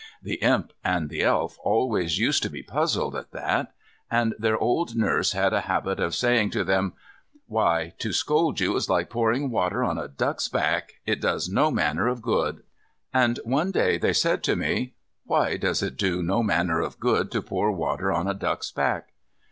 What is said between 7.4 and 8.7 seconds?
"Why, to scold